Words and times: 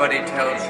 Anybody 0.00 0.30
tells 0.30 0.67